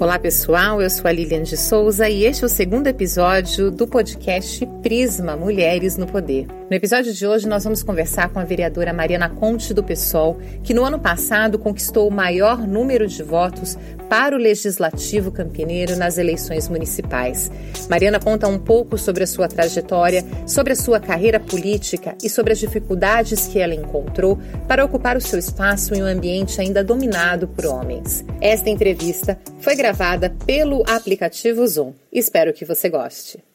[0.00, 3.86] Olá pessoal, eu sou a Lilian de Souza e este é o segundo episódio do
[3.86, 6.46] podcast Prisma Mulheres no Poder.
[6.70, 10.72] No episódio de hoje nós vamos conversar com a vereadora Mariana Conte do PSOL, que
[10.72, 13.76] no ano passado conquistou o maior número de votos
[14.08, 17.50] para o Legislativo Campineiro nas eleições municipais.
[17.90, 22.54] Mariana conta um pouco sobre a sua trajetória, sobre a sua carreira política e sobre
[22.54, 27.46] as dificuldades que ela encontrou para ocupar o seu espaço em um ambiente ainda dominado
[27.48, 28.24] por homens.
[28.40, 31.92] Esta entrevista foi gravada pelo aplicativo Zoom.
[32.10, 33.49] Espero que você goste.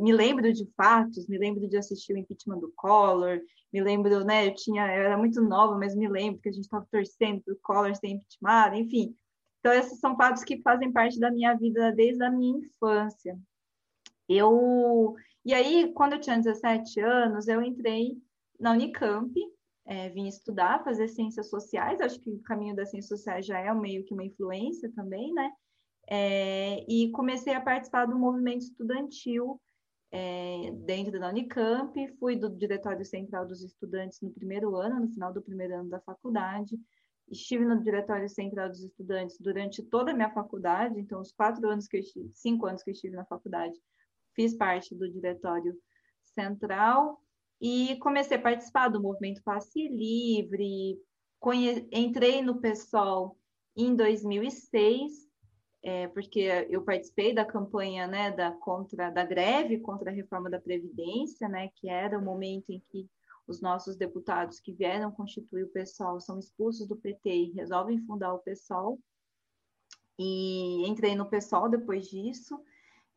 [0.00, 3.40] me lembro de fatos, me lembro de assistir o impeachment do Collor,
[3.72, 6.64] me lembro, né, eu tinha, eu era muito nova, mas me lembro que a gente
[6.64, 9.14] estava torcendo para o Collor ser impeachment, enfim.
[9.60, 13.38] Então, esses são fatos que fazem parte da minha vida desde a minha infância.
[14.28, 15.14] Eu,
[15.44, 18.16] e aí, quando eu tinha 17 anos, eu entrei
[18.58, 19.32] na Unicamp,
[19.90, 23.74] é, vim estudar, fazer ciências sociais, acho que o caminho das ciências sociais já é
[23.74, 25.50] meio que uma influência também, né?
[26.08, 29.60] É, e comecei a participar do movimento estudantil
[30.12, 35.32] é, dentro da Unicamp, fui do Diretório Central dos Estudantes no primeiro ano, no final
[35.32, 36.78] do primeiro ano da faculdade,
[37.28, 41.88] estive no Diretório Central dos Estudantes durante toda a minha faculdade, então os quatro anos
[41.88, 43.76] que eu estive, cinco anos que eu estive na faculdade,
[44.36, 45.76] fiz parte do Diretório
[46.26, 47.20] Central,
[47.60, 50.98] e comecei a participar do movimento Passe Livre,
[51.38, 51.86] conhe...
[51.92, 53.36] entrei no PSOL
[53.76, 55.28] em 2006,
[55.82, 60.60] é, porque eu participei da campanha né, da, contra, da greve contra a reforma da
[60.60, 63.08] Previdência, né, que era o momento em que
[63.46, 68.32] os nossos deputados que vieram constituir o PSOL são expulsos do PT e resolvem fundar
[68.32, 68.98] o PSOL.
[70.18, 72.62] E entrei no PSOL depois disso.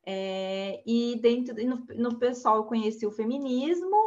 [0.06, 4.03] É, e dentro no, no PSOL eu conheci o feminismo,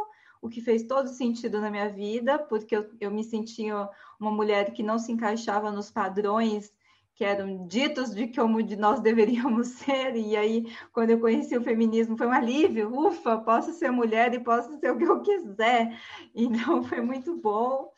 [0.47, 4.71] o que fez todo sentido na minha vida, porque eu, eu me sentia uma mulher
[4.71, 6.73] que não se encaixava nos padrões
[7.13, 12.15] que eram ditos de como nós deveríamos ser, e aí, quando eu conheci o feminismo,
[12.15, 15.99] foi um alívio, ufa, posso ser mulher e posso ser o que eu quiser,
[16.33, 17.91] então foi muito bom.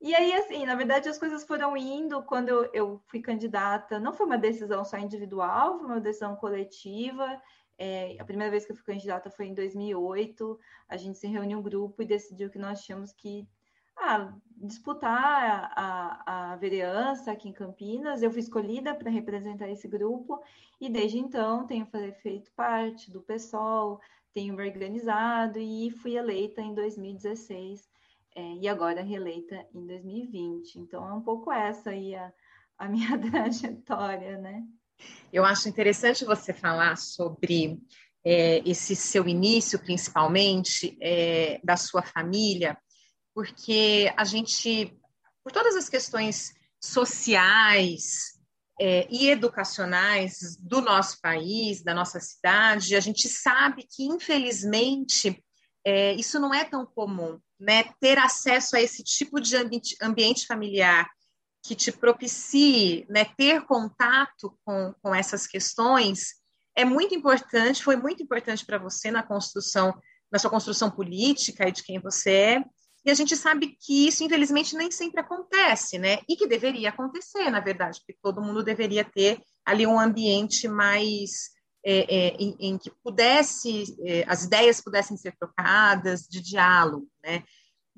[0.00, 2.22] E aí, assim, na verdade, as coisas foram indo.
[2.22, 7.40] Quando eu, eu fui candidata, não foi uma decisão só individual, foi uma decisão coletiva,
[7.78, 10.58] é, a primeira vez que eu fui candidata foi em 2008.
[10.88, 13.46] A gente se reuniu um grupo e decidiu que nós tínhamos que
[13.96, 18.22] ah, disputar a, a, vereança aqui em Campinas.
[18.22, 20.42] Eu fui escolhida para representar esse grupo
[20.80, 21.86] e desde então tenho
[22.20, 24.00] feito parte do PSOL,
[24.32, 27.88] tenho me organizado e fui eleita em 2016
[28.34, 30.80] é, e agora reeleita em 2020.
[30.80, 32.32] Então é um pouco essa aí a,
[32.76, 34.66] a minha trajetória, né?
[35.32, 37.78] Eu acho interessante você falar sobre
[38.24, 42.76] é, esse seu início, principalmente, é, da sua família,
[43.34, 44.96] porque a gente,
[45.44, 46.52] por todas as questões
[46.82, 48.38] sociais
[48.80, 55.42] é, e educacionais do nosso país, da nossa cidade, a gente sabe que, infelizmente,
[55.84, 57.84] é, isso não é tão comum, né?
[58.00, 61.08] Ter acesso a esse tipo de ambiente, ambiente familiar
[61.68, 66.36] que te propicie né, ter contato com, com essas questões
[66.74, 69.92] é muito importante, foi muito importante para você na construção,
[70.32, 72.64] na sua construção política e de quem você é.
[73.04, 76.20] E a gente sabe que isso, infelizmente, nem sempre acontece, né?
[76.26, 81.50] E que deveria acontecer, na verdade, porque todo mundo deveria ter ali um ambiente mais
[81.84, 87.42] é, é, em, em, que pudesse, é, as ideias pudessem ser trocadas, de diálogo, né?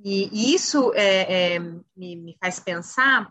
[0.03, 3.31] E, e isso é, é, me, me faz pensar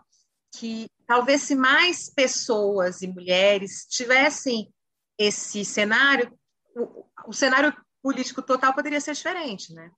[0.52, 4.72] que talvez se mais pessoas e mulheres tivessem
[5.18, 6.32] esse cenário,
[6.74, 9.90] o, o cenário político total poderia ser diferente, né?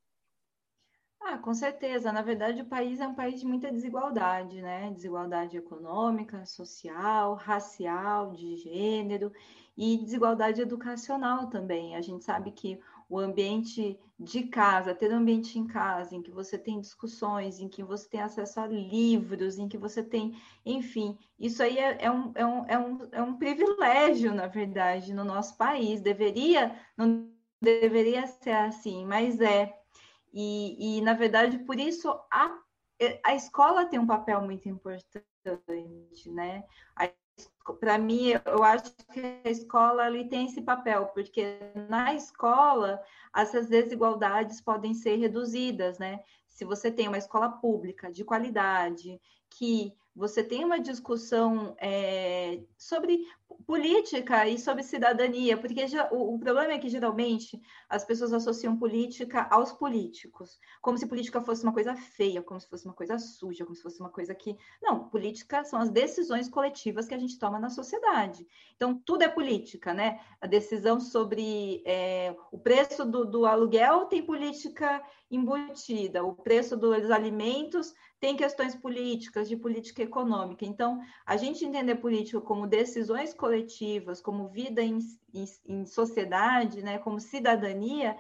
[1.21, 2.13] Ah, com certeza.
[2.13, 4.91] Na verdade, o país é um país de muita desigualdade, né?
[4.91, 9.33] Desigualdade econômica, social, racial, de gênero
[9.77, 11.95] e desigualdade educacional também.
[11.95, 12.79] A gente sabe que
[13.13, 17.69] o ambiente de casa, ter um ambiente em casa em que você tem discussões, em
[17.69, 22.11] que você tem acesso a livros, em que você tem, enfim, isso aí é, é,
[22.11, 26.01] um, é, um, é, um, é um privilégio, na verdade, no nosso país.
[26.01, 27.29] Deveria, não
[27.61, 29.77] deveria ser assim, mas é.
[30.33, 32.62] E, e na verdade, por isso a,
[33.25, 36.65] a escola tem um papel muito importante, né?
[37.81, 41.59] Para mim, eu acho que a escola ali tem esse papel, porque
[41.89, 43.01] na escola
[43.35, 46.21] essas desigualdades podem ser reduzidas, né?
[46.49, 53.27] Se você tem uma escola pública de qualidade, que você tem uma discussão é, sobre
[53.67, 59.47] política e sobre cidadania, porque o, o, problema é que geralmente as pessoas associam política
[59.51, 63.65] aos políticos, como se política fosse uma coisa feia, como se fosse uma coisa suja,
[63.65, 64.57] como se fosse uma coisa que.
[64.83, 68.47] Não, política são as decisões coletivas que a gente toma na sociedade.
[68.77, 70.21] Então, tudo é política, né?
[70.41, 77.11] A decisão sobre é, o preço do, do aluguel tem política embutida, o preço dos
[77.11, 80.65] alimentos tem questões políticas, de política econômica.
[80.65, 85.01] Então, a gente entender política como decisões coletivas, como vida em,
[85.35, 88.17] em, em sociedade, né, como cidadania,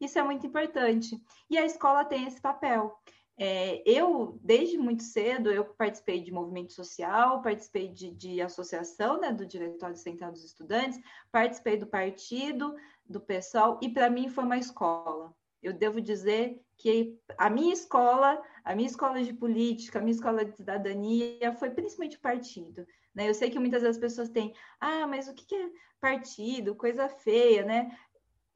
[0.00, 1.22] isso é muito importante.
[1.48, 2.98] E a escola tem esse papel.
[3.38, 9.32] É, eu, desde muito cedo, eu participei de movimento social, participei de, de associação, né,
[9.32, 12.74] do Diretório Central dos Estudantes, participei do partido,
[13.08, 15.32] do PSOL, e para mim foi uma escola.
[15.62, 20.44] Eu devo dizer que a minha escola, a minha escola de política, a minha escola
[20.44, 22.86] de cidadania foi principalmente partido.
[23.14, 23.28] Né?
[23.28, 25.70] Eu sei que muitas vezes as pessoas têm, ah, mas o que é
[26.00, 26.74] partido?
[26.74, 27.96] Coisa feia, né?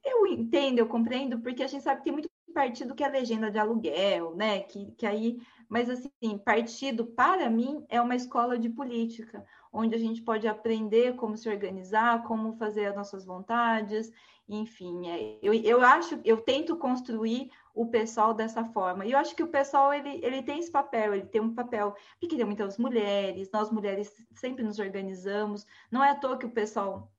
[0.02, 3.50] Eu entendo, eu compreendo, porque a gente sabe que tem muito partido que é legenda
[3.50, 4.60] de aluguel, né?
[4.60, 9.98] Que, que aí, mas assim, partido para mim é uma escola de política, onde a
[9.98, 14.10] gente pode aprender como se organizar, como fazer as nossas vontades,
[14.48, 19.04] enfim, é, eu, eu acho, eu tento construir o pessoal dessa forma.
[19.04, 21.94] E eu acho que o pessoal ele, ele tem esse papel, ele tem um papel,
[22.18, 25.66] porque tem muitas mulheres, nós mulheres sempre nos organizamos.
[25.90, 27.12] Não é à toa que o pessoal,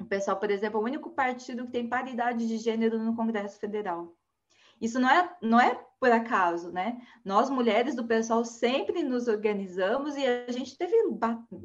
[0.00, 3.60] o pessoal, por exemplo, é o único partido que tem paridade de gênero no Congresso
[3.60, 4.12] Federal.
[4.80, 7.00] Isso não é, não é por acaso, né?
[7.24, 10.94] Nós, mulheres do pessoal, sempre nos organizamos e a gente teve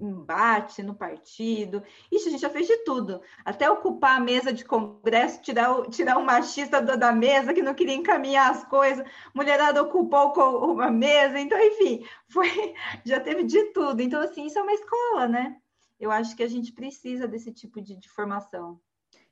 [0.01, 1.83] embate no partido.
[2.09, 3.21] Isso a gente já fez de tudo.
[3.43, 7.73] Até ocupar a mesa de congresso, tirar o, tirar o machista da mesa que não
[7.73, 9.05] queria encaminhar as coisas.
[9.35, 10.33] Mulherada ocupou
[10.71, 11.37] uma mesa.
[11.37, 14.01] Então, enfim, foi, já teve de tudo.
[14.01, 15.57] Então, assim, isso é uma escola, né?
[15.99, 18.79] Eu acho que a gente precisa desse tipo de, de formação.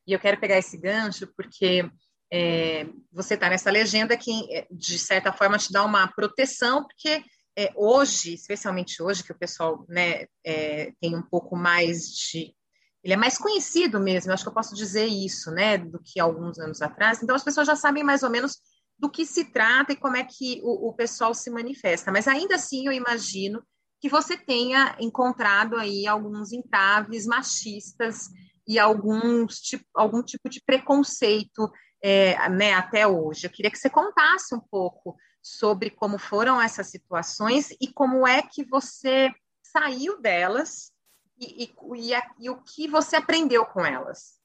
[0.05, 1.89] E eu quero pegar esse gancho porque
[2.31, 7.23] é, você está nessa legenda que, é, de certa forma, te dá uma proteção, porque
[7.57, 12.55] é, hoje, especialmente hoje, que o pessoal né, é, tem um pouco mais de.
[13.03, 16.59] Ele é mais conhecido mesmo, acho que eu posso dizer isso, né, do que alguns
[16.59, 17.23] anos atrás.
[17.23, 18.57] Então, as pessoas já sabem mais ou menos
[18.97, 22.11] do que se trata e como é que o, o pessoal se manifesta.
[22.11, 23.63] Mas ainda assim, eu imagino
[24.01, 28.27] que você tenha encontrado aí alguns entraves machistas
[28.67, 33.45] e alguns, tipo, algum tipo de preconceito é, né, até hoje.
[33.45, 38.41] Eu queria que você contasse um pouco sobre como foram essas situações e como é
[38.41, 40.91] que você saiu delas
[41.39, 44.39] e, e, e, a, e o que você aprendeu com elas.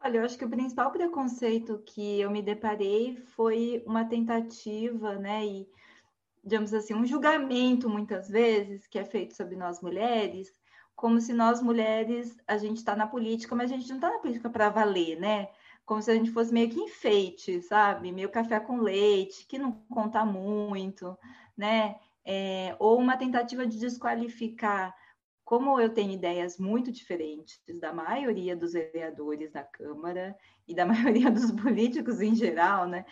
[0.00, 5.44] Olha, eu acho que o principal preconceito que eu me deparei foi uma tentativa, né,
[5.44, 5.68] e
[6.44, 10.52] digamos assim, um julgamento muitas vezes que é feito sobre nós mulheres,
[10.94, 14.18] como se nós mulheres a gente está na política, mas a gente não está na
[14.18, 15.48] política para valer, né?
[15.88, 18.12] Como se a gente fosse meio que enfeite, sabe?
[18.12, 21.16] Meio café com leite, que não conta muito,
[21.56, 21.96] né?
[22.22, 24.94] É, ou uma tentativa de desqualificar
[25.42, 30.84] como eu tenho ideias muito diferentes da maioria dos vereadores da Câmara e da
[31.24, 33.06] maioria dos políticos em geral, né?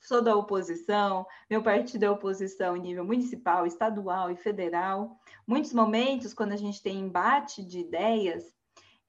[0.00, 5.18] Sou da oposição, meu partido é oposição em nível municipal, estadual e federal.
[5.44, 8.44] Muitos momentos, quando a gente tem embate de ideias,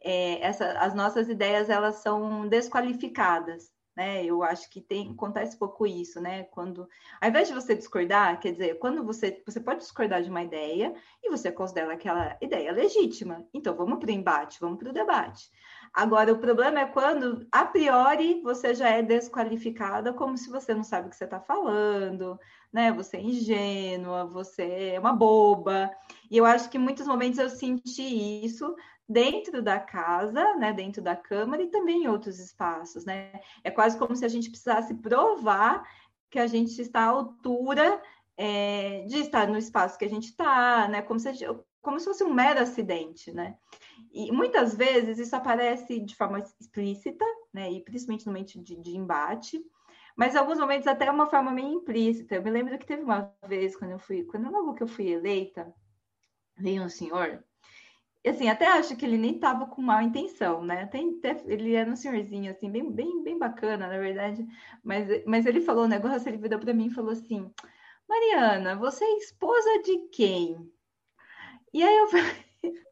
[0.03, 4.25] é, essa, as nossas ideias elas são desqualificadas né?
[4.25, 6.43] Eu acho que tem acontece pouco isso, né?
[6.45, 6.88] Quando,
[7.22, 10.93] ao invés de você discordar, quer dizer, quando você você pode discordar de uma ideia
[11.24, 15.50] e você considera aquela ideia legítima, então vamos para o embate, vamos para o debate.
[15.93, 20.83] Agora, o problema é quando, a priori, você já é desqualificada como se você não
[20.83, 22.39] sabe o que você está falando,
[22.72, 22.91] né?
[22.93, 25.91] Você é ingênua, você é uma boba.
[26.31, 28.75] E eu acho que em muitos momentos eu senti isso
[29.07, 33.31] dentro da casa, né, dentro da Câmara e também em outros espaços, né?
[33.63, 35.83] É quase como se a gente precisasse provar
[36.29, 38.01] que a gente está à altura
[38.38, 41.01] é, de estar no espaço que a gente está, né?
[41.01, 41.29] Como se,
[41.81, 43.57] como se fosse um mero acidente, né?
[44.12, 47.72] E muitas vezes isso aparece de forma explícita, né?
[47.72, 49.63] E principalmente no momento de, de embate,
[50.15, 52.36] mas em alguns momentos até uma forma meio implícita.
[52.36, 55.10] Eu me lembro que teve uma vez quando eu fui, quando logo que eu fui
[55.12, 55.74] eleita,
[56.57, 57.43] veio um senhor
[58.30, 60.84] assim, até acho que ele nem estava com má intenção, né?
[60.84, 61.00] Até,
[61.46, 64.46] ele era um senhorzinho, assim, bem, bem, bem bacana, na verdade.
[64.84, 67.51] Mas, mas ele falou um negócio, ele virou para mim e falou assim:
[68.08, 70.72] Mariana, você é esposa de quem?
[71.74, 72.34] E aí eu falei,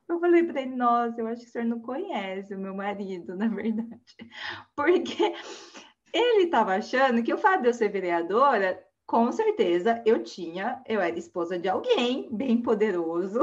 [0.09, 3.35] eu falei para ele: Nossa, eu acho que o senhor não conhece o meu marido,
[3.37, 4.01] na verdade.
[4.75, 5.33] Porque
[6.13, 11.01] ele estava achando que o fato de eu ser vereadora com certeza eu tinha, eu
[11.01, 13.39] era esposa de alguém bem poderoso,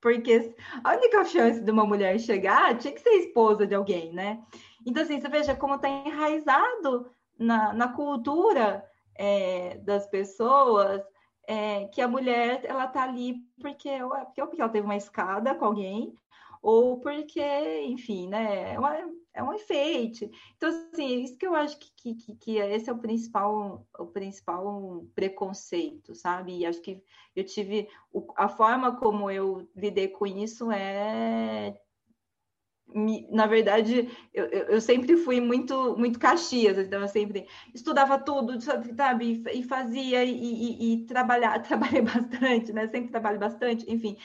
[0.00, 4.42] porque a única chance de uma mulher chegar tinha que ser esposa de alguém, né?
[4.86, 11.02] Então, assim, você veja como está enraizado na, na cultura é, das pessoas
[11.46, 15.66] é, que a mulher ela tá ali porque, porque, porque ela teve uma escada com
[15.66, 16.14] alguém,
[16.62, 17.42] ou porque,
[17.84, 18.74] enfim, né?
[18.74, 18.96] É uma,
[19.34, 20.30] é um enfeite.
[20.56, 24.06] Então, assim, é isso que eu acho que, que, que esse é o principal, o
[24.06, 26.58] principal preconceito, sabe?
[26.58, 27.02] E acho que
[27.34, 27.88] eu tive
[28.36, 31.80] a forma como eu lidei com isso é
[33.30, 39.42] na verdade, eu, eu, sempre fui muito muito Caxias, então eu sempre estudava tudo, sabe,
[39.52, 42.88] e fazia e, e, e trabalhar, trabalhei bastante, né?
[42.88, 44.16] Sempre trabalho bastante, enfim,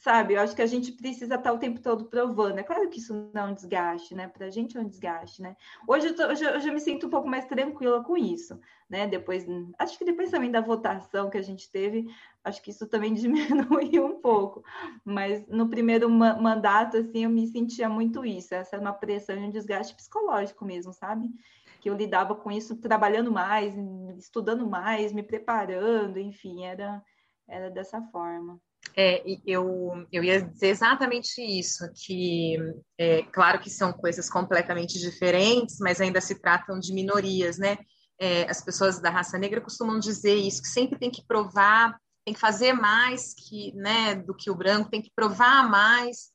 [0.00, 0.32] sabe?
[0.32, 2.58] Eu acho que a gente precisa estar o tempo todo provando.
[2.58, 4.28] É claro que isso não é um desgaste, né?
[4.28, 5.54] Para a gente é um desgaste, né?
[5.86, 9.06] Hoje eu, tô, hoje eu já me sinto um pouco mais tranquila com isso, né?
[9.06, 9.46] Depois,
[9.78, 12.06] acho que depois também da votação que a gente teve,
[12.42, 14.64] acho que isso também diminuiu um pouco.
[15.04, 18.54] Mas no primeiro ma mandato, assim, eu me sentia muito isso.
[18.54, 21.30] Essa é uma pressão e um desgaste psicológico mesmo, sabe?
[21.78, 23.74] Que eu lidava com isso trabalhando mais,
[24.16, 27.02] estudando mais, me preparando, enfim, era,
[27.46, 28.58] era dessa forma.
[28.96, 32.56] É, eu, eu ia dizer exatamente isso, que
[32.98, 37.78] é claro que são coisas completamente diferentes, mas ainda se tratam de minorias, né?
[38.18, 42.34] É, as pessoas da raça negra costumam dizer isso, que sempre tem que provar, tem
[42.34, 46.30] que fazer mais que, né, do que o branco, tem que provar mais.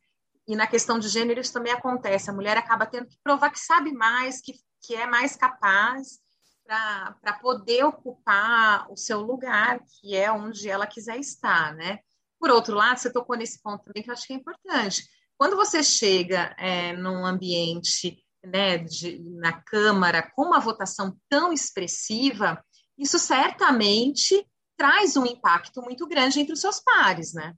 [0.48, 3.60] E na questão de gênero isso também acontece, a mulher acaba tendo que provar que
[3.60, 6.20] sabe mais, que, que é mais capaz
[6.66, 12.00] para poder ocupar o seu lugar, que é onde ela quiser estar, né?
[12.46, 15.04] Por outro lado, você tocou nesse ponto também que eu acho que é importante.
[15.36, 22.64] Quando você chega é, num ambiente né, de, na Câmara com uma votação tão expressiva,
[22.96, 24.48] isso certamente
[24.78, 27.56] traz um impacto muito grande entre os seus pares, né?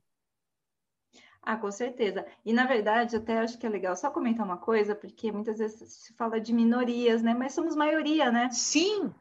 [1.41, 2.25] Ah, com certeza.
[2.45, 6.01] E na verdade, até acho que é legal só comentar uma coisa, porque muitas vezes
[6.01, 7.33] se fala de minorias, né?
[7.33, 8.49] Mas somos maioria, né?
[8.53, 9.13] Sim,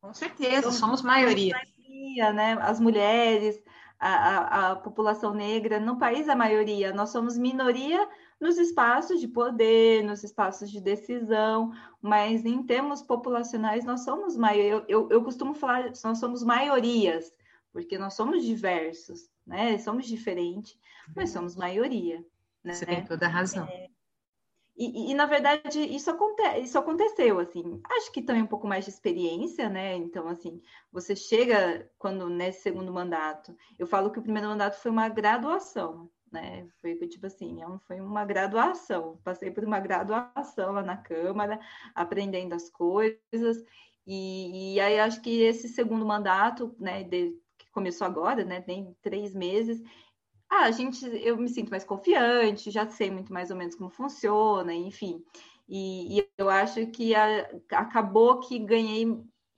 [0.00, 1.54] com certeza, somos, somos maioria.
[1.54, 2.58] maioria, né?
[2.60, 3.62] As mulheres,
[4.08, 8.08] a, a, população negra, no país a maioria, nós somos minoria
[8.40, 14.72] nos espaços de poder, nos espaços de decisão, mas em termos populacionais nós somos maioria.
[14.72, 17.32] Eu, eu, eu costumo falar, nós somos maiorias,
[17.72, 19.78] porque nós somos diversos, né?
[19.78, 20.76] Somos diferentes,
[21.14, 22.24] mas somos maioria.
[22.64, 22.72] Né?
[22.72, 23.66] Você tem toda a razão.
[23.68, 23.88] É,
[24.86, 27.80] e, e, na verdade, isso, aconte isso aconteceu, assim.
[27.84, 29.94] Acho que também um pouco mais de experiência, né?
[29.96, 30.60] Então, assim,
[30.90, 33.56] você chega quando nesse segundo mandato.
[33.78, 36.66] Eu falo que o primeiro mandato foi uma graduação, né?
[36.80, 39.18] Foi tipo assim, é foi uma graduação.
[39.22, 41.60] Passei por uma graduação lá na Câmara,
[41.94, 43.64] aprendendo as coisas.
[44.06, 48.96] E, e aí acho que esse segundo mandato, né, de, que começou agora, né, tem
[49.00, 49.80] três meses,
[50.54, 53.88] ah, a gente, eu me sinto mais confiante, já sei muito mais ou menos como
[53.88, 55.24] funciona, enfim.
[55.66, 59.06] E, e eu acho que a, acabou que ganhei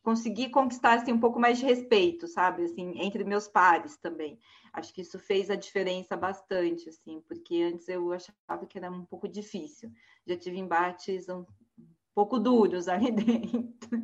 [0.04, 4.38] consegui conquistar assim, um pouco mais de respeito, sabe, assim, entre meus pares também.
[4.72, 9.04] Acho que isso fez a diferença bastante, assim, porque antes eu achava que era um
[9.04, 9.90] pouco difícil.
[10.24, 11.40] Já tive embates um,
[11.78, 13.98] um pouco duros ali dentro.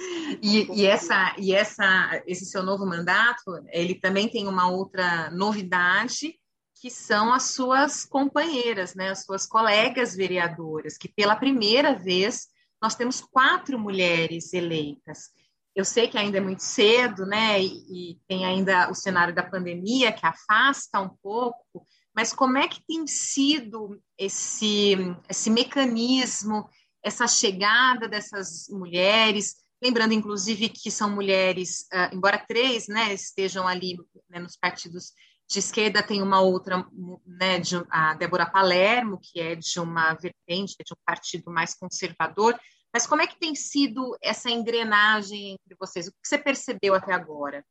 [0.42, 6.34] E, e, essa, e essa, esse seu novo mandato, ele também tem uma outra novidade,
[6.80, 12.46] que são as suas companheiras, né, as suas colegas vereadoras, que pela primeira vez
[12.80, 15.28] nós temos quatro mulheres eleitas.
[15.76, 17.62] Eu sei que ainda é muito cedo, né?
[17.62, 22.66] E, e, tem ainda o cenário da pandemia que afasta um pouco, mas como é
[22.66, 24.96] que tem sido esse,
[25.28, 26.68] esse mecanismo,
[27.02, 29.56] essa chegada dessas mulheres?
[29.82, 33.96] Lembrando, inclusive, que são mulheres, uh, embora três né, estejam ali
[34.28, 35.12] né, nos partidos
[35.48, 36.86] de esquerda, tem uma outra,
[37.26, 42.58] né, de, a Débora Palermo, que é de uma vertente, de um partido mais conservador.
[42.92, 46.06] Mas como é que tem sido essa engrenagem entre vocês?
[46.08, 47.64] O que você percebeu até agora?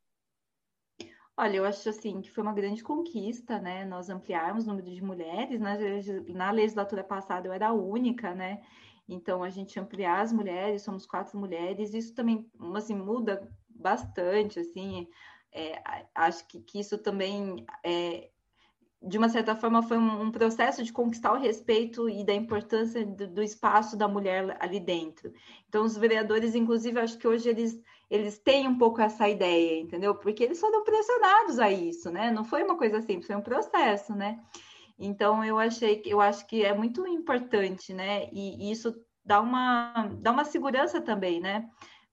[1.36, 3.84] Olha, eu acho assim que foi uma grande conquista, né?
[3.86, 5.58] Nós ampliarmos o número de mulheres.
[5.58, 5.74] Na,
[6.34, 8.62] na legislatura passada eu era a única, né?
[9.12, 11.94] Então a gente ampliar as mulheres, somos quatro mulheres.
[11.94, 15.08] Isso também assim muda bastante, assim.
[15.52, 15.82] É,
[16.14, 18.30] acho que, que isso também é,
[19.02, 23.04] de uma certa forma, foi um, um, processo de conquistar o respeito e da importância
[23.04, 25.32] do, do, espaço da mulher ali dentro.
[25.68, 30.14] Então, os vereadores, inclusive, acho que hoje eles, eles têm um pouco essa ideia, entendeu?
[30.14, 32.30] Porque eles foram pressionados a isso, né?
[32.30, 34.38] Não foi uma coisa simples, foi um processo, né?
[35.00, 38.28] Então, eu achei eu acho que é muito importante, né?
[38.32, 41.68] E, e isso dá uma, dá uma segurança também, né?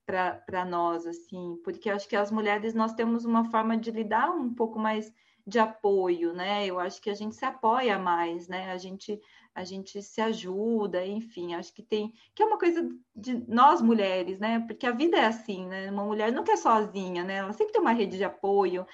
[0.06, 4.54] Para nós, assim, porque acho que as mulheres nós temos uma forma de lidar um
[4.54, 5.12] pouco mais
[5.46, 6.66] de apoio, né?
[6.66, 8.70] Eu acho que a gente se apoia mais, né?
[8.70, 9.20] A gente
[9.54, 14.38] a gente se ajuda, enfim, acho que tem que é uma coisa de nós mulheres,
[14.38, 14.60] né?
[14.60, 15.90] Porque a vida é assim, né?
[15.90, 17.36] Uma mulher nunca é sozinha, né?
[17.36, 18.86] Ela sempre tem uma rede de apoio,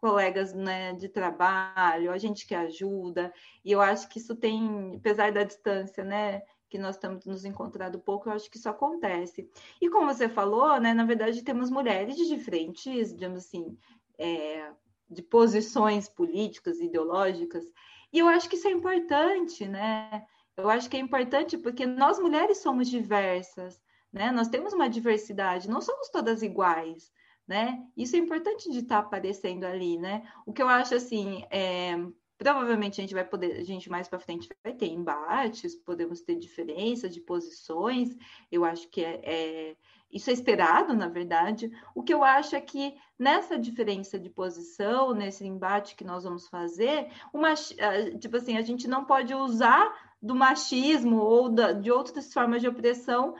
[0.00, 3.32] colegas né, de trabalho, a gente que ajuda,
[3.64, 6.42] e eu acho que isso tem, apesar da distância, né?
[6.68, 9.48] que nós estamos nos encontrando pouco, eu acho que isso acontece.
[9.80, 13.78] E como você falou, né, na verdade, temos mulheres de diferentes, digamos assim,
[14.18, 14.70] é,
[15.08, 17.64] de posições políticas, ideológicas,
[18.12, 20.26] e eu acho que isso é importante, né?
[20.56, 23.80] Eu acho que é importante porque nós mulheres somos diversas,
[24.12, 24.30] né?
[24.32, 27.12] Nós temos uma diversidade, não somos todas iguais,
[27.46, 27.84] né?
[27.96, 30.22] Isso é importante de estar aparecendo ali, né?
[30.44, 31.96] O que eu acho assim, é,
[32.36, 36.36] provavelmente a gente vai poder, a gente mais para frente vai ter embates, podemos ter
[36.36, 38.16] diferenças de posições.
[38.50, 39.76] Eu acho que é, é
[40.10, 41.70] isso é esperado, na verdade.
[41.94, 46.48] O que eu acho é que nessa diferença de posição, nesse embate que nós vamos
[46.48, 52.32] fazer, uma, tipo assim, a gente não pode usar do machismo ou da, de outras
[52.32, 53.34] formas de opressão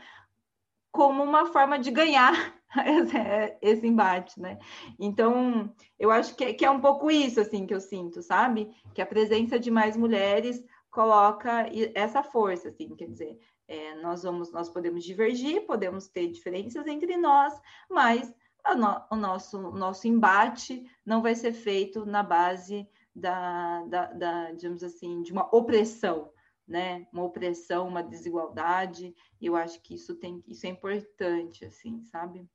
[0.91, 2.56] como uma forma de ganhar
[3.63, 4.59] esse embate, né?
[4.99, 8.71] Então, eu acho que, que é um pouco isso, assim, que eu sinto, sabe?
[8.95, 14.53] Que a presença de mais mulheres coloca essa força, assim, quer dizer, é, nós vamos,
[14.53, 17.53] nós podemos divergir, podemos ter diferenças entre nós,
[17.91, 18.33] mas
[18.75, 24.83] no, o nosso, nosso embate não vai ser feito na base da, da, da, digamos
[24.83, 26.31] assim, de uma opressão,
[26.67, 27.07] né?
[27.13, 29.15] Uma opressão, uma desigualdade.
[29.41, 32.49] Eu acho que isso tem, isso é importante, assim, sabe?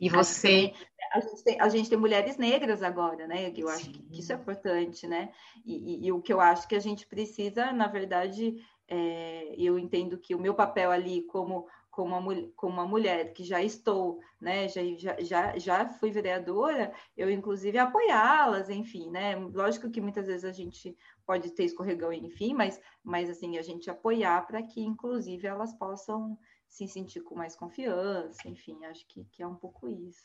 [0.00, 0.72] E você.
[1.12, 3.52] A gente, tem, a gente tem mulheres negras agora, né?
[3.56, 5.32] Eu acho que, que isso é importante, né?
[5.64, 9.78] E, e, e, o que eu acho que a gente precisa, na verdade, é, eu
[9.78, 14.20] entendo que o meu papel ali como como uma, como uma mulher que já estou,
[14.40, 14.80] né, já,
[15.20, 20.96] já, já fui vereadora, eu inclusive apoiá-las, enfim, né, lógico que muitas vezes a gente
[21.26, 26.38] pode ter escorregão, enfim, mas, mas assim, a gente apoiar para que inclusive elas possam
[26.70, 30.22] se sentir com mais confiança, enfim, acho que, que é um pouco isso.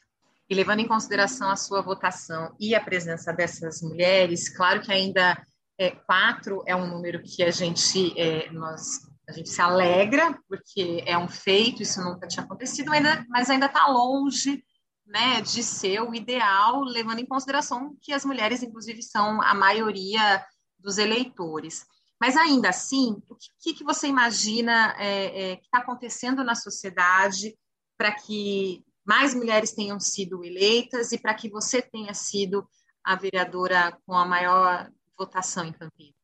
[0.48, 5.36] E levando em consideração a sua votação e a presença dessas mulheres, claro que ainda
[5.78, 11.04] é, quatro é um número que a gente, é, nós, a gente se alegra, porque
[11.08, 12.92] é um feito, isso nunca tinha acontecido,
[13.28, 14.64] mas ainda está longe
[15.06, 20.46] né, de ser o ideal, levando em consideração que as mulheres, inclusive, são a maioria
[20.78, 21.86] dos eleitores.
[22.20, 27.58] Mas ainda assim, o que, que você imagina é, é, que está acontecendo na sociedade
[27.98, 32.68] para que mais mulheres tenham sido eleitas e para que você tenha sido
[33.04, 36.16] a vereadora com a maior votação em Campinas?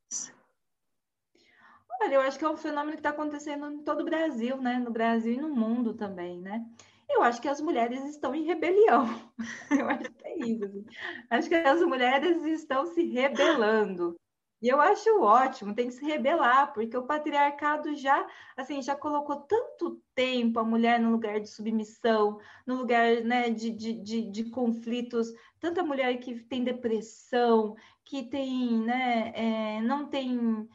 [2.01, 4.79] Olha, eu acho que é um fenômeno que está acontecendo em todo o Brasil, né?
[4.79, 6.65] No Brasil e no mundo também, né?
[7.07, 9.05] Eu acho que as mulheres estão em rebelião.
[9.69, 10.65] Eu acho que é isso.
[10.65, 10.85] Assim.
[11.29, 14.17] Acho que as mulheres estão se rebelando
[14.61, 19.37] E eu acho ótimo, tem que se rebelar, porque o patriarcado já, assim, já colocou
[19.37, 24.43] tanto tempo a mulher no lugar de submissão, no lugar né, de, de, de, de
[24.51, 30.69] conflitos, tanta mulher que tem depressão, que tem, né, é, não tem,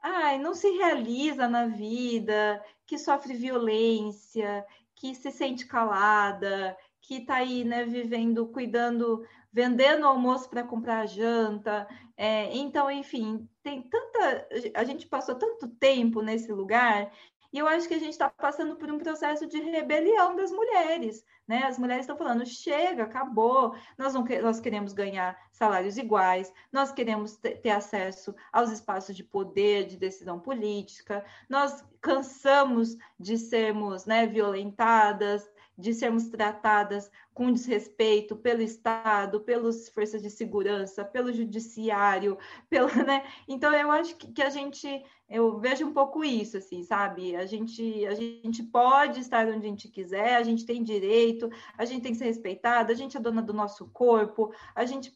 [0.00, 6.74] ai, não se realiza na vida, que sofre violência, que se sente calada,
[7.10, 11.88] que está aí, né, vivendo, cuidando, vendendo almoço para comprar janta.
[12.16, 14.46] É, então, enfim, tem tanta.
[14.76, 17.10] A gente passou tanto tempo nesse lugar
[17.52, 21.26] e eu acho que a gente está passando por um processo de rebelião das mulheres.
[21.48, 21.64] Né?
[21.64, 27.36] As mulheres estão falando: chega, acabou, nós, não, nós queremos ganhar salários iguais, nós queremos
[27.36, 35.50] ter acesso aos espaços de poder, de decisão política, nós cansamos de sermos né, violentadas,
[35.80, 42.38] de sermos tratadas com desrespeito pelo Estado, pelas forças de segurança, pelo judiciário,
[42.68, 43.24] pelo, né?
[43.48, 44.86] Então eu acho que, que, a gente,
[45.28, 47.34] eu vejo um pouco isso, assim, sabe?
[47.34, 51.84] A gente, a gente pode estar onde a gente quiser, a gente tem direito, a
[51.84, 55.12] gente tem que ser respeitado, a gente é dona do nosso corpo, a gente,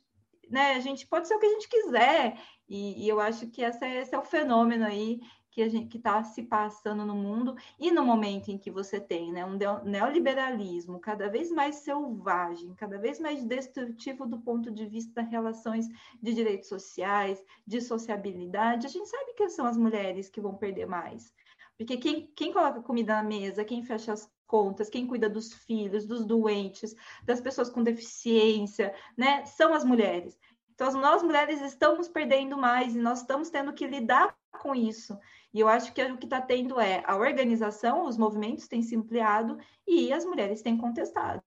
[0.50, 0.72] né?
[0.72, 2.40] A gente pode ser o que a gente quiser.
[2.66, 5.20] E, e eu acho que essa, é, esse é o fenômeno aí
[5.54, 8.98] que a gente que está se passando no mundo e no momento em que você
[8.98, 14.84] tem né, um neoliberalismo cada vez mais selvagem, cada vez mais destrutivo do ponto de
[14.84, 15.86] vista das relações
[16.20, 20.86] de direitos sociais, de sociabilidade, a gente sabe que são as mulheres que vão perder
[20.86, 21.32] mais.
[21.78, 26.04] Porque quem, quem coloca comida na mesa, quem fecha as contas, quem cuida dos filhos,
[26.04, 30.36] dos doentes, das pessoas com deficiência, né, são as mulheres.
[30.74, 35.16] Então, nós mulheres estamos perdendo mais e nós estamos tendo que lidar com isso.
[35.54, 38.96] E eu acho que o que está tendo é a organização, os movimentos têm se
[38.96, 41.40] ampliado e as mulheres têm contestado.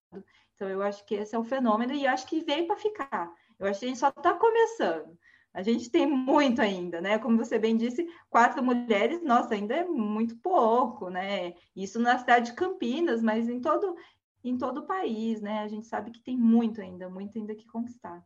[0.56, 3.30] Então, eu acho que esse é o fenômeno e acho que veio para ficar.
[3.60, 5.18] Eu acho que a gente só está começando.
[5.54, 7.20] A gente tem muito ainda, né?
[7.20, 11.54] Como você bem disse, quatro mulheres, nossa, ainda é muito pouco, né?
[11.76, 13.96] Isso na cidade de Campinas, mas em todo,
[14.42, 15.60] em todo o país, né?
[15.60, 18.24] A gente sabe que tem muito ainda, muito ainda que conquistar.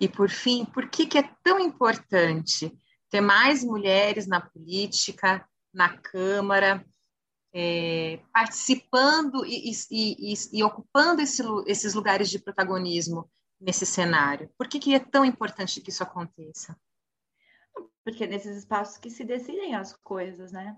[0.00, 2.72] E por fim, por que, que é tão importante
[3.12, 6.82] ter mais mulheres na política, na Câmara,
[7.54, 14.50] é, participando e, e, e, e ocupando esse, esses lugares de protagonismo nesse cenário?
[14.56, 16.74] Por que, que é tão importante que isso aconteça?
[18.02, 20.74] Porque é nesses espaços que se decidem as coisas, né?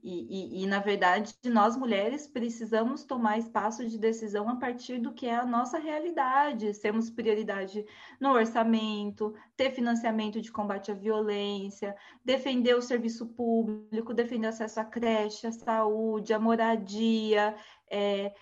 [0.00, 5.12] E, e, e, na verdade, nós mulheres precisamos tomar espaço de decisão a partir do
[5.12, 6.78] que é a nossa realidade.
[6.80, 7.84] Temos prioridade
[8.20, 14.84] no orçamento, ter financiamento de combate à violência, defender o serviço público, defender acesso à
[14.84, 17.56] creche, à saúde, à moradia.
[17.90, 18.32] É,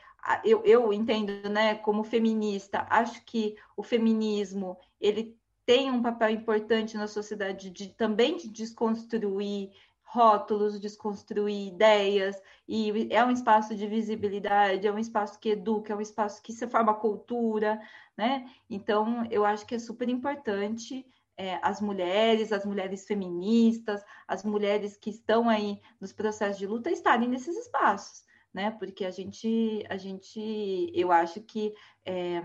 [0.44, 6.96] eu, eu entendo, né, como feminista, acho que o feminismo ele tem um papel importante
[6.96, 9.70] na sociedade de também de desconstruir
[10.16, 15.96] rótulos, desconstruir ideias, e é um espaço de visibilidade, é um espaço que educa, é
[15.96, 17.78] um espaço que se forma cultura,
[18.16, 18.50] né?
[18.68, 24.96] Então, eu acho que é super importante é, as mulheres, as mulheres feministas, as mulheres
[24.96, 28.24] que estão aí nos processos de luta estarem nesses espaços,
[28.54, 28.70] né?
[28.70, 31.74] Porque a gente, a gente, eu acho que
[32.06, 32.42] é,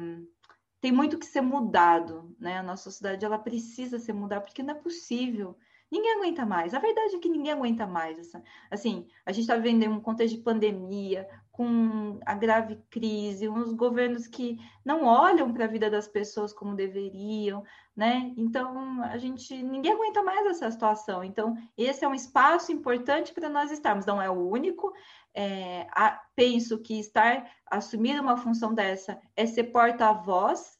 [0.81, 2.57] tem muito que ser mudado, né?
[2.57, 5.57] A nossa sociedade ela precisa ser mudada porque não é possível
[5.91, 6.73] Ninguém aguenta mais.
[6.73, 8.31] A verdade é que ninguém aguenta mais.
[8.69, 13.73] Assim, a gente está vivendo em um contexto de pandemia, com a grave crise, uns
[13.73, 18.33] governos que não olham para a vida das pessoas como deveriam, né?
[18.37, 21.23] Então, a gente, ninguém aguenta mais essa situação.
[21.25, 24.05] Então, esse é um espaço importante para nós estarmos.
[24.05, 24.93] Não é o único.
[25.33, 30.79] É, a, penso que estar, assumir uma função dessa é ser porta-voz,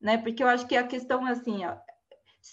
[0.00, 0.18] né?
[0.18, 1.62] Porque eu acho que a questão, assim,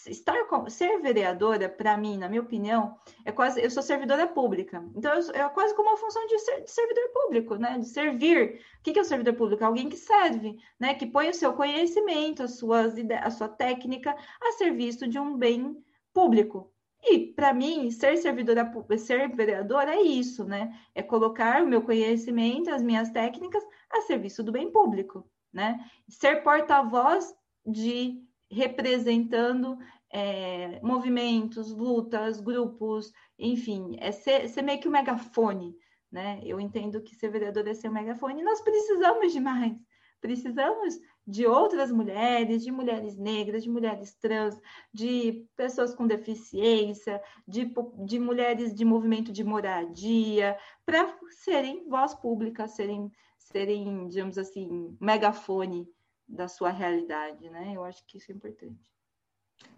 [0.08, 0.36] estar
[0.68, 4.88] ser vereadora para mim na minha opinião é quase eu sou servidora pública.
[4.96, 7.80] Então é quase como uma função de, ser, de servidor público né?
[7.80, 8.62] De servir.
[8.80, 9.66] O que, que é o servidor público?
[9.66, 10.94] Alguém que serve né?
[10.94, 15.76] Que põe o seu conhecimento as suas a sua técnica a serviço de um bem
[16.14, 16.72] público.
[17.02, 20.72] E para mim ser servidora ser vereadora é isso né?
[20.94, 25.84] É colocar o meu conhecimento as minhas técnicas a serviço do bem público né?
[26.08, 27.34] Ser porta-voz
[27.66, 29.78] de representando
[30.12, 35.76] é, movimentos, lutas, grupos, enfim, é ser, ser, meio que um megafone,
[36.12, 36.42] né?
[36.44, 39.74] Eu entendo que ser vereador é ser um megafone, nós precisamos de mais,
[40.20, 44.60] precisamos de outras mulheres, de mulheres negras, de mulheres trans,
[44.92, 47.72] de pessoas com deficiência, de,
[48.04, 55.88] de mulheres de movimento de moradia, para serem voz pública, serem, serem, digamos assim, megafone
[56.30, 57.74] da sua realidade, né?
[57.76, 58.90] Eu acho que isso é importante.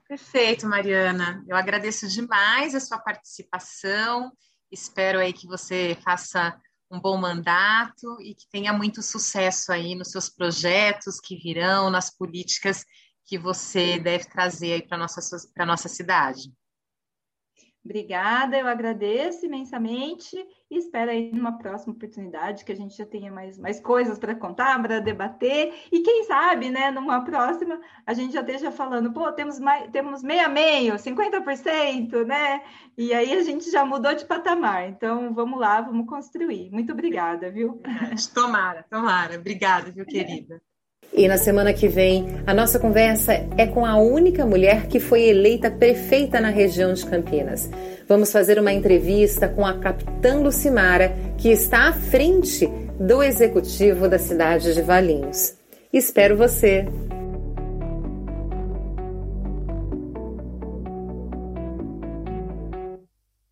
[0.07, 1.43] Perfeito, Mariana.
[1.47, 4.31] Eu agradeço demais a sua participação.
[4.69, 6.59] Espero aí que você faça
[6.91, 12.09] um bom mandato e que tenha muito sucesso aí nos seus projetos que virão, nas
[12.09, 12.83] políticas
[13.25, 15.21] que você deve trazer aí para nossa
[15.53, 16.51] para nossa cidade.
[17.83, 20.37] Obrigada, eu agradeço imensamente
[20.69, 24.35] e espero aí numa próxima oportunidade que a gente já tenha mais, mais coisas para
[24.35, 29.31] contar, para debater e quem sabe, né, numa próxima a gente já esteja falando, pô,
[29.31, 32.63] temos mais, temos meia meio, 50%, né?
[32.95, 34.87] E aí a gente já mudou de patamar.
[34.87, 36.69] Então, vamos lá, vamos construir.
[36.71, 37.81] Muito obrigada, viu?
[38.33, 39.35] Tomara, tomara.
[39.35, 40.61] Obrigada, viu, querida?
[41.13, 45.23] E na semana que vem, a nossa conversa é com a única mulher que foi
[45.23, 47.69] eleita prefeita na região de Campinas.
[48.07, 52.65] Vamos fazer uma entrevista com a capitã Lucimara, que está à frente
[52.99, 55.53] do executivo da cidade de Valinhos.
[55.91, 56.85] Espero você!